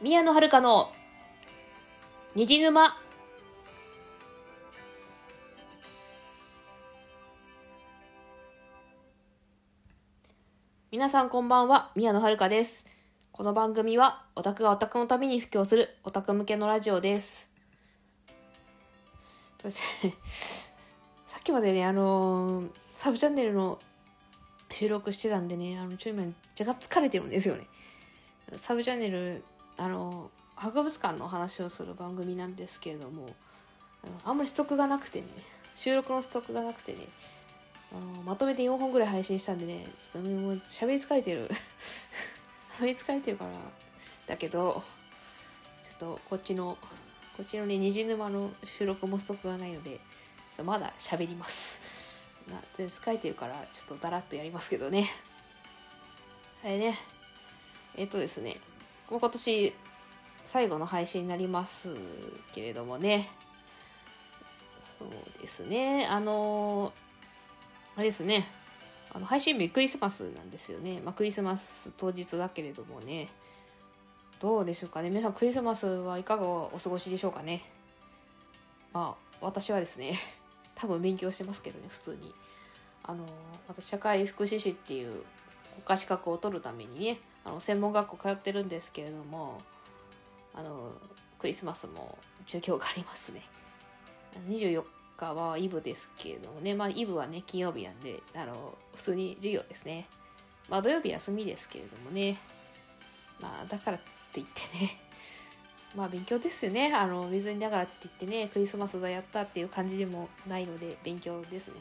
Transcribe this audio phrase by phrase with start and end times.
[0.00, 0.92] 宮野遥の
[2.34, 2.96] 虹沼。
[10.90, 12.86] 皆さんこんばんは宮野遥です。
[13.30, 17.48] この番組はオタクがオタクのために布教するオタク向けのラジオです。
[19.64, 23.78] さっきまでねあのーサブチャンネルの
[24.70, 26.24] 収録してたんでねあのちょい今
[26.58, 27.66] 若干疲れてるんですよね。
[28.56, 29.44] サブチャンネル
[29.76, 33.26] あの博物館の話をする番組なんですけれども
[34.24, 35.26] あんまりストックがなくてね
[35.74, 37.08] 収録のストックがなくてね
[37.92, 41.48] あのまとめて4本ぐらい配信したんでねちょっともう喋り疲れてる。
[42.78, 43.50] 喋り疲れてるから
[44.26, 44.82] だけど
[45.84, 46.76] ちょっとこっちの
[47.36, 49.98] こっちのね虹沼の収録もストックがないのでちょ
[50.54, 51.80] っとまだ喋ります。
[52.48, 55.08] まあ全然疲れてるからちょっとだらっとやりますけどね。
[56.64, 56.98] あれね
[57.96, 58.56] えっ、とですね
[59.10, 59.74] もう今年
[60.44, 61.94] 最後の配信になります
[62.52, 63.28] けれどもね。
[64.98, 66.06] そうですね。
[66.06, 66.92] あの
[67.96, 68.46] あれですね。
[69.12, 73.28] あの配信日クリスマスなんですよね、まあ、クリスマス当日だけれどもね。
[74.40, 75.10] どうでしょうかね。
[75.10, 77.62] 皆さんクリスマスはいかがお過ごしでしょうかね。
[78.92, 80.18] まあ私はですね
[80.74, 82.34] 多分勉強してますけどね普通に。
[83.02, 83.26] あの
[83.68, 85.24] 私社会福祉士っていう
[85.74, 89.58] 国家資格を取るためにねあの専門学校通ってるんですけれども
[90.54, 90.92] あの
[91.38, 93.42] クリスマスも授業がありますね。
[94.48, 94.82] 24
[95.16, 96.74] 日はイブですけれどもね。
[96.74, 100.06] まあイブはね金曜日なんであの普通に授業ですね。
[100.68, 102.38] まあ土曜日休みですけれどもね。
[103.40, 104.98] まあだからって言ってね。
[105.94, 106.92] まあ勉強ですよね。
[106.94, 111.74] あの別にだからって言ってねクリスマスだやったっていう感じでもないので勉強ですね。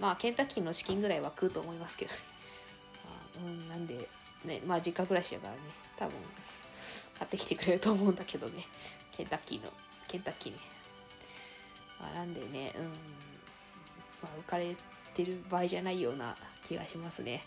[0.00, 2.12] まあケンタッキーの資金ぐらいは食うと思いますけど、
[3.04, 4.08] まあ、うんなんで
[4.44, 5.58] ねまあ実家暮らしやからね
[5.96, 6.14] 多分
[7.18, 8.66] 買ってきてくれると思うんだけどね
[9.12, 9.70] ケンタッキーの
[10.08, 10.58] ケンタッキーね、
[12.00, 12.90] まあ、なんでねうんま
[14.24, 14.74] あ浮かれ
[15.14, 17.44] てる場合じゃないような気がしますね。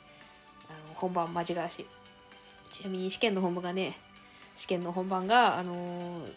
[0.70, 1.86] あの本番間違らし。
[2.70, 3.98] ちなみに試験の本番がね
[4.56, 6.34] 試験の本番があのー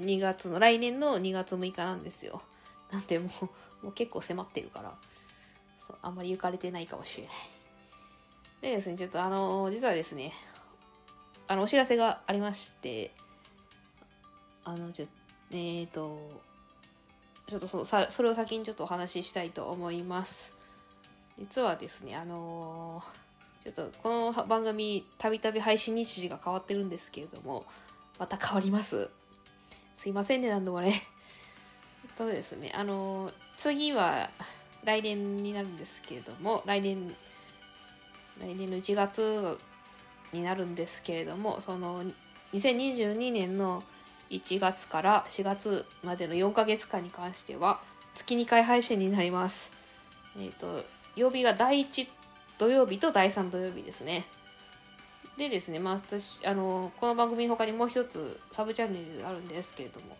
[0.00, 2.42] 2月の来年の2月6日なんですよ。
[2.92, 3.28] なんでも
[3.82, 4.94] うもう結構迫ってるから
[5.78, 7.32] そうあんまり浮かれてないかもしれない。
[8.60, 10.32] でですねちょっとあの実はですね
[11.46, 13.12] あのお知らせがありまして
[14.64, 15.06] あのちょ
[15.50, 16.18] えっ、と
[17.46, 20.54] ちょっとそさそれを先にちょっとお話ししたいと思います。
[21.38, 23.28] 実はですねあのー
[23.64, 27.66] ちょっとこの番組たびたび配信日時が変わってるんですけれども
[28.18, 29.08] また変わります。
[29.96, 31.02] すいませんね何度もね。
[32.04, 34.30] えっとですねあのー次は
[34.84, 37.14] 来年になるんですけれども来年
[38.40, 39.58] 来年の1月
[40.32, 42.04] になるんですけれどもその
[42.52, 43.82] 2022年の
[44.30, 47.80] 1月から4月までの4ヶ月間に関しては
[48.14, 49.72] 月2回配信になります。
[50.38, 50.84] えっ、と
[51.16, 52.08] 曜日が第1
[52.58, 54.26] 土曜日と第3土曜日ですね。
[55.38, 60.16] でですね、まあ、私あのこの番組の他にもう一つサブチャンネルあるんですけれども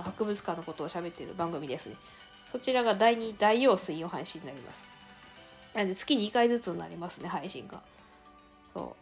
[0.00, 1.96] 博物館のことを喋ってる番組ですね
[2.46, 4.86] そちらが第2第4水曜配信になります
[5.74, 7.80] なんで月2回ずつになりますね配信が。
[8.74, 8.96] そ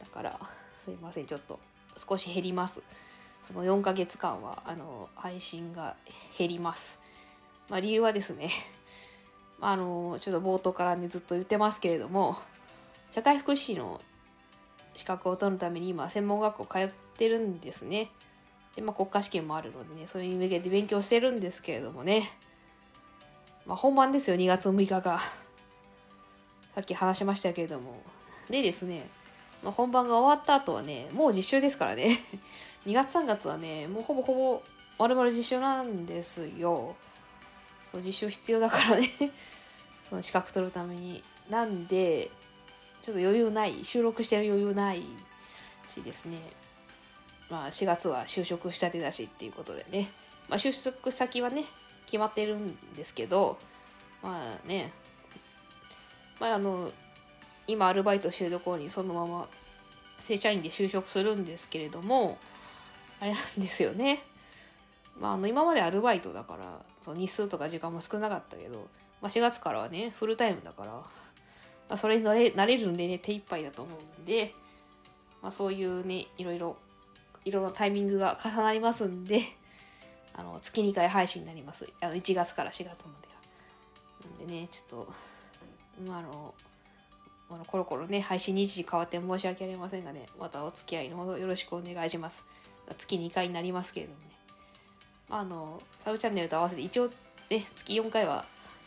[0.00, 0.04] う。
[0.04, 0.40] だから
[0.84, 1.58] すいませんちょっと
[1.96, 2.82] 少し減ります。
[3.46, 5.94] その4ヶ月間はあの配信が
[6.36, 7.00] 減ります。
[7.68, 8.50] まあ理由はですね
[9.60, 12.36] あのちょっと冒頭からねずっと言ってますけれども
[13.10, 14.00] 社会福祉の
[14.94, 18.10] 資格を取るために今専門学校通ってるんですね。
[18.76, 22.30] で、まあ、国家試験もあるのでねそれに向けて勉強してるんですけれどもね。
[23.66, 25.20] まあ本番ですよ2月6日が。
[26.78, 28.00] さっき話しましたけれども。
[28.48, 29.08] でですね
[29.64, 32.20] まあ本番が終わった後はねもう実習ですからね。
[32.86, 34.62] 2月3月はねもうほぼほぼ
[34.96, 36.94] 丸々実習なんですよ。
[37.90, 39.10] そう実習必要だからね。
[40.08, 41.24] その資格取るために。
[41.50, 42.30] なんで
[43.02, 43.84] ちょっと余裕ない。
[43.84, 45.02] 収録してる余裕ない
[45.92, 46.38] しですね。
[47.50, 50.12] まあ4月は就職したてだしっていうことでね。
[50.48, 51.64] まあ就職先はね
[52.06, 53.58] 決まってるんですけど。
[54.22, 54.92] まあね
[56.40, 56.90] まああの
[57.66, 59.48] 今アルバイトしてるところにそのまま
[60.18, 62.38] 正社員で就職するんですけれども
[63.20, 64.22] あれなんですよね
[65.20, 66.64] まあ、あの今までアルバイトだから
[67.02, 68.88] その日数とか時間も少なかったけど、
[69.20, 71.04] まあ、4月からはねフルタイムだから、ま
[71.90, 74.54] あ、それに慣れ慣れるんでね手一杯だと思うんで、
[75.42, 76.76] まあ、そういうねいろいろ
[77.44, 79.42] いろいろなタイミングが重なりますんで
[80.34, 83.28] あの月2回配信になりますあの1月から4月まで
[84.40, 84.46] は。
[84.46, 85.12] でねちょっと、
[86.08, 86.54] あ、あの
[87.50, 92.44] あのコロコロね配信日時変わって申し訳ありませんがねまたお付き合いのほどよろしくお願いします。
[92.96, 94.26] 月2回になりますけれどもね。
[95.30, 97.08] あのサブチャンネルと合わせて一応
[97.50, 98.44] ね月4回は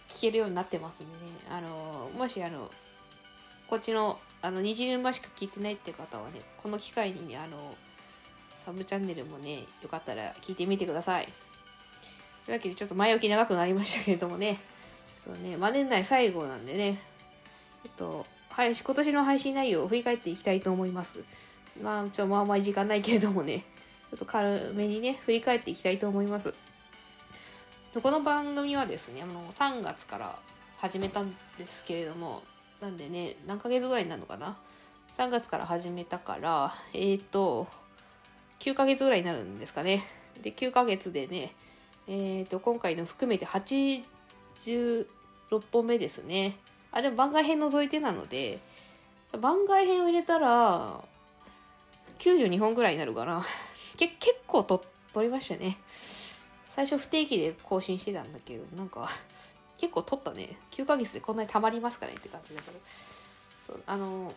[0.09, 1.31] 聞けるようになってますんでね。
[1.49, 2.69] あのもしあの
[3.67, 7.75] こっちのあの虹沼しか聞いてないって方はねこの機会にねあの
[8.57, 11.29] サブチャンネルもねよかったら聞いてみてください。
[12.45, 14.59] というわけでちょっと前置き長くなりましたけれどもね。
[15.23, 16.99] そうね、まあ、年内最後なんでね。
[17.83, 21.23] えっと配信今年の配信内容を振り返っていきたいと思います。
[21.81, 23.63] まあちょっとまあまあ時間ないけれどもね。
[24.09, 26.53] ちょっと軽めにね振り返っていきたいと思います。
[28.01, 30.39] この番組はですねあの3月から
[30.77, 32.41] 始めたんですけれども
[32.81, 34.57] なんでね何ヶ月ぐらいになるのかな。
[35.17, 37.67] 3月から始めたからえっ、ー、と
[38.59, 40.03] 9ヶ月ぐらいになるんですかね。
[40.41, 41.53] で9ヶ月でね
[42.07, 43.45] えっ、ー、と今回の含めて
[44.65, 45.05] 86
[45.71, 46.57] 本目ですね。
[46.91, 48.59] あでも番外編除いてなので
[49.39, 50.99] 番外編を入れたら
[52.19, 53.43] 92本ぐらいになるかな。
[53.97, 55.77] け結構と撮りましたね。
[56.65, 59.09] 最初不定期で更新してたんだけどなんか
[59.77, 60.57] 結構撮ったね。
[60.71, 62.13] 9ヶ月でこんなにたまりますかね？
[62.13, 62.79] って感じだけど。
[63.67, 64.33] そうあの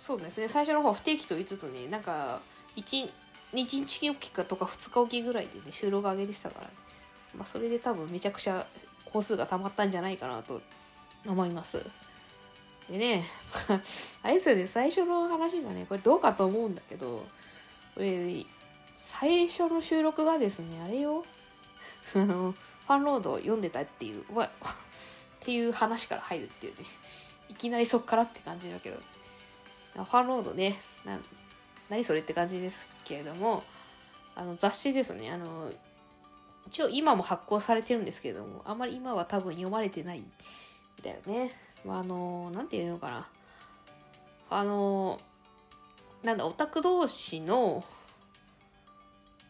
[0.00, 0.48] そうですね。
[0.48, 2.40] 最初の方不定期と言いつつねなんか
[2.76, 3.10] 1
[3.52, 6.70] 日おきかとか2日おきぐらいでね収録上げてたから、
[7.36, 8.66] まあ、それで多分めちゃくちゃ
[9.06, 10.60] 本数がたまったんじゃないかなと
[11.26, 11.84] 思います。
[12.90, 13.24] でね
[14.22, 17.24] あれですよね最初の話がねこれどうかと思うんだけど
[17.94, 18.44] これ
[18.94, 21.24] 最初の収録がですねあれよ。
[22.14, 24.48] あのファンロードを読んでたっていうっ
[25.40, 26.84] ていう話から入るっていうね。
[27.48, 28.98] いきなりそっからって感じだけど。
[29.94, 31.18] ファンロードねな
[31.90, 33.62] 何それって感じですけれども
[34.34, 35.70] あの雑誌ですねあの
[36.72, 40.20] 一応今も発行されてるんですけれどもあんまり今は多分読まれてない。
[40.20, 40.24] ん
[41.04, 41.52] だよね、
[41.84, 43.28] まあ、あの何て言うのかな。
[44.48, 45.20] あの
[46.22, 47.84] なんだオタク同士の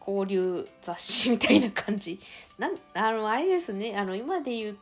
[0.05, 2.19] 交流雑誌みたいな感じ。
[2.59, 3.95] なんあのあれですね。
[3.97, 4.77] あの今で言う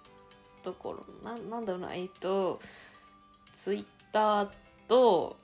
[0.64, 1.94] ところななんだろうな。
[1.94, 2.60] えっと
[3.56, 4.50] ツイッター
[4.88, 5.38] と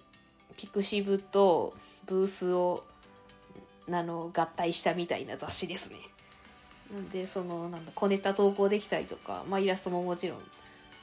[0.55, 1.75] ピクシブと
[2.07, 2.83] ブースを
[3.87, 5.99] あの合体したみたいな雑誌ですね。
[6.93, 10.39] なんでそのなんだ小ネタ投稿できたりとか、まあ、イラストももちろん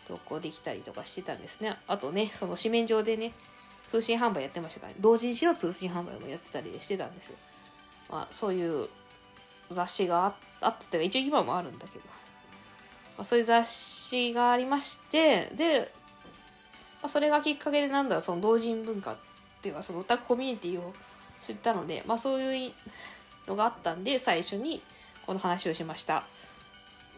[0.09, 1.77] 投稿できたりとかしてたんですね。
[1.87, 3.33] あとねその紙面上でね
[3.87, 7.37] 通信販売やってましたから、ね、同人誌の通信販売もやってたりしてたんですよ。
[8.11, 8.89] まあ、そういう
[9.71, 15.93] 雑誌があったっていうか一応今もあるんだけど、まあ、そういう雑誌がありましてで、
[17.03, 19.17] まあ、それがきっかけでなんだその同人文化っ
[19.63, 20.93] ていうかそのオタクコミュニティを
[21.41, 22.73] 知ったので、まあ、そういう
[23.47, 24.83] のがあったんで最初に
[25.27, 26.25] この話をしました。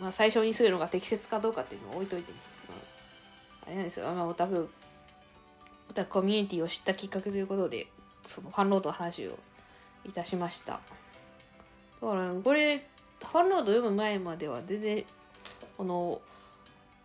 [0.00, 2.38] まあ、最初にするのが適切かどうかっていうのを置いといてね、
[2.68, 4.68] まあ、あれなんですよ、まあ、オタク
[5.88, 7.86] オタクコミュニティを知ったきっかけということで
[8.26, 9.38] そのファンロードの話を
[10.04, 10.80] いたしました。
[12.02, 12.86] だからこれ
[13.20, 15.04] ファンロード読む前までは全然
[15.78, 16.20] この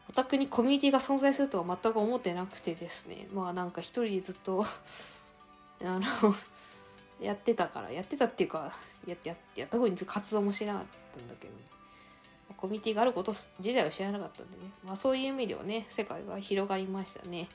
[0.09, 3.27] オタクにコミュニティが存在するとは全く思ってなくてですね。
[3.33, 4.65] まあなんか一人でずっと
[5.83, 6.01] あの
[7.21, 8.73] やってたからやってたっていうか
[9.05, 10.83] やってやってやった方に活動もしなかっ
[11.15, 11.53] たんだけど、
[12.57, 14.71] コミュニティがあること自体は知らなかったんでね。
[14.85, 17.47] まあそういう意味ではね世界が広がりましたね。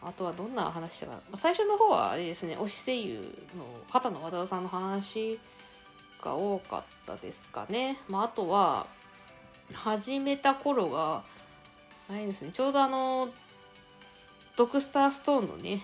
[0.00, 1.20] あとはどんな話したか。
[1.34, 3.20] 最初の方はあれですね推し声優
[3.56, 5.38] の畑野和田さんの話
[6.22, 8.86] が多かったですかね、まあ、あとは
[9.74, 11.22] 始めた頃が
[12.08, 13.28] あれですねちょうどあの
[14.56, 15.82] ドクスターストーンのね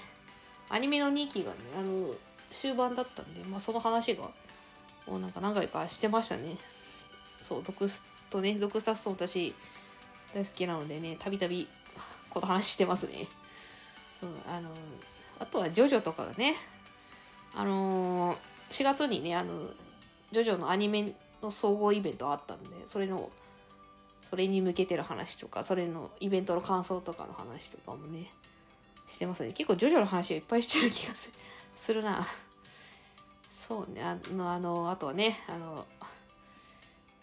[0.68, 2.14] アニメの2期がねあの
[2.50, 4.30] 終盤だったんで、まあ、その話が
[5.06, 6.56] もうなんか何回かしてましたね。
[7.40, 9.54] そうドクストねドクスタストーン私
[10.34, 11.68] 大好きなのでねたびたび
[12.30, 13.26] この話してますね。
[14.20, 14.70] そうあの
[15.38, 16.56] あとはジョジョとかがね
[17.54, 18.36] あのー、
[18.70, 19.70] 4月にねあの
[20.32, 23.30] ジョジョのアニメの総合イベントあったんでそれの
[24.28, 28.30] それに向けてる話とかそれのイベントの感想とかの話とかもね
[29.06, 29.52] してますね。
[29.52, 31.34] 結構ジョジョの話をいっぱいしてる気がする。
[31.78, 32.26] するな。
[33.50, 34.02] そうね。
[34.02, 35.86] あのあのあとはねあの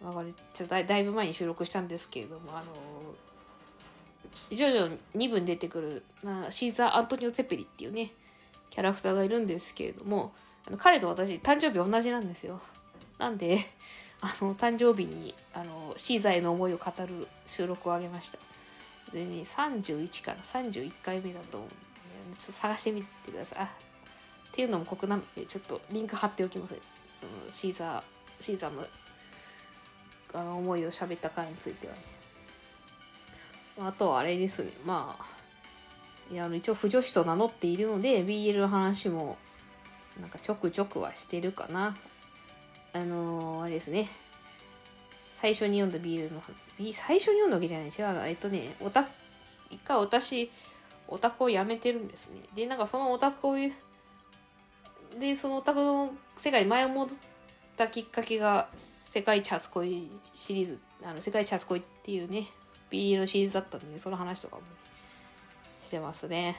[0.02, 2.66] まあ、これちょっとだいぶ前に収録したんですけれどもあの
[4.52, 8.12] 徐々に2部に出てくるなシーザー・アントニオ・ツェペリっていうね
[8.70, 10.34] キャラクターがいるんですけれども
[10.68, 12.60] あの彼と私誕生日同じなんですよ。
[13.18, 13.60] なんで
[14.22, 18.38] あの誕生日にあのシーザーへの思いを語る収録をあげました。
[19.12, 21.70] でね31かな31回目だと思う
[22.38, 23.95] ちょっと探してみてください。
[24.56, 26.78] っていうのも酷なのでちょっとリンク貼っておきます。
[27.20, 28.88] そのシーザーシーザーの
[30.34, 31.94] あの思いを喋った回については。
[31.94, 32.00] ね
[33.78, 34.72] あとはあれですね。
[34.86, 39.38] まあいや一応不女子と名乗っているので BL の話も
[40.22, 41.98] なんかちょくちょくはしてるかな。
[42.94, 44.08] あのー、あれですね。
[45.34, 46.40] 最初に読んだ BL の
[46.78, 49.06] 話最初に読んだわけじゃない違うえっとねオタ
[49.70, 50.50] 一回私
[51.10, 52.44] オタクをやめてるんですね。
[52.56, 53.58] でなんかそのオタクを
[55.20, 57.18] でそのオタクの世界に前を戻っ
[57.78, 62.48] たきっかけが世界一初恋シリーズあの世界一初恋っていうね
[62.92, 64.68] BL のシリーズだったんでその話とかも、ね、
[65.82, 66.58] してますね。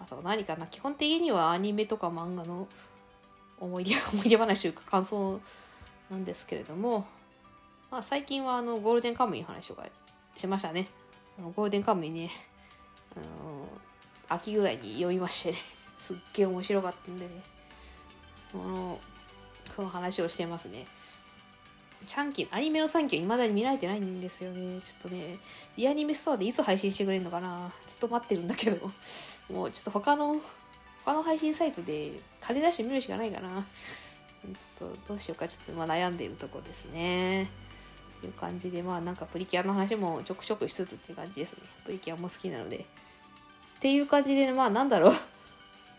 [0.00, 2.68] あと何かな基本的にはアニメとか漫画の
[3.58, 5.40] 思い出 思い出話というか感想
[6.10, 7.06] なんですけれども、
[7.90, 9.86] まあ、最近はあのゴールデンカムイの話とか
[10.36, 10.88] しましたね。
[11.38, 12.30] ゴールデンカムイね
[13.16, 13.66] あの
[14.28, 15.58] 秋ぐらいに読みましてね
[15.96, 17.53] すっげえ面白かったんでね。
[18.54, 19.00] その
[19.74, 20.86] その話をしてますね。
[22.06, 24.80] チャンキーアニメの3期はいまだに見られてないんですよね。
[24.82, 25.38] ちょっとね
[25.76, 27.72] リアニメストアでいつ配信してくれるのかな。
[27.88, 28.90] ずっと待ってるんだけど。
[29.50, 30.40] もうちょっと他の
[31.04, 33.66] 他の配信サイトで金出してみるしかないかな。
[34.78, 35.48] ちょっとどうしようか。
[35.48, 37.50] ちょっとま悩んでいるとこですね。
[38.20, 41.60] という感じでまあなんかプリキュアの話もちょくちょくしつつっていう感じですね。
[41.84, 42.76] プリキュアも好きなので。
[42.76, 45.14] っていう感じでまあなんだろう。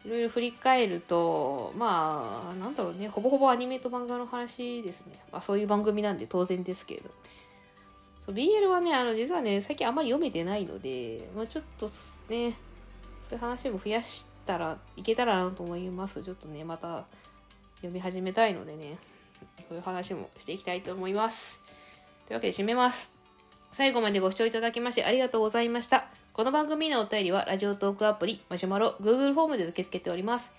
[0.06, 3.08] いろいろ振り返るとまあなんだろうね。
[3.08, 7.10] ほぼほぼアニメと漫画の話ですね、まあ、そういう番組なんで当然ですけれど。
[8.26, 11.92] そう BL はねあの実はね最近あんまり読めてないので、まあ、ちょっとね
[13.24, 16.24] そういう話も増やしたらいけたらなと思います。
[16.24, 17.06] ちょっとねまた
[17.78, 18.98] 読み始めたいのでね
[19.68, 21.62] そういう話もしていきたいと思います。
[22.28, 23.14] というわけで締めます。
[23.72, 26.25] 最後までご視聴いただきましてありがとうございました。
[26.36, 30.52] この番組のお便りは、ラジオトークアプリ、マシュマロ、Google フォームで受け付けております。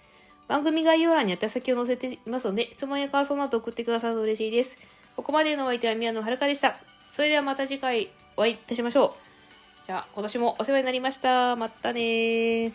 [0.48, 4.78] 番組概要欄に宛先を載せていますので、質問や感想など送ってくださると嬉しいです。
[5.16, 6.78] ここまでのお相手は宮野遥でした。
[7.08, 9.16] それではまた次回お会いいたしましょ
[9.84, 9.86] う。
[9.86, 11.56] じゃあ、今年もお世話になりました。
[11.56, 12.72] またね